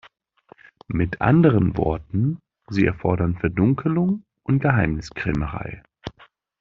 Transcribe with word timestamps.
Mit 0.87 1.21
anderen 1.21 1.77
Worten, 1.77 2.39
sie 2.71 2.87
erfordern 2.87 3.37
Verdunkelung 3.37 4.23
und 4.41 4.59
Geheimniskrämerei. 4.59 5.83